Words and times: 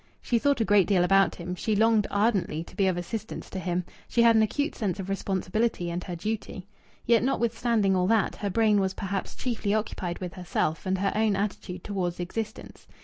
She 0.19 0.39
thought 0.39 0.59
a 0.59 0.65
great 0.65 0.87
deal 0.87 1.03
about 1.03 1.35
him; 1.35 1.53
she 1.53 1.75
longed 1.75 2.07
ardently 2.09 2.63
to 2.63 2.75
be 2.75 2.87
of 2.87 2.97
assistance 2.97 3.51
to 3.51 3.59
him; 3.59 3.85
she 4.07 4.23
had 4.23 4.35
an 4.35 4.41
acute 4.41 4.73
sense 4.73 4.99
of 4.99 5.05
her 5.05 5.11
responsibility 5.11 5.91
and 5.91 6.03
her 6.05 6.15
duty. 6.15 6.65
Yet, 7.05 7.21
notwithstanding 7.21 7.95
all 7.95 8.07
that, 8.07 8.37
her 8.37 8.49
brain 8.49 8.79
was 8.79 8.95
perhaps 8.95 9.35
chiefly 9.35 9.75
occupied 9.75 10.17
with 10.17 10.33
herself 10.33 10.87
and 10.87 10.97
her 10.97 11.11
own 11.13 11.35
attitude 11.35 11.83
towards 11.83 12.19
existence. 12.19 12.87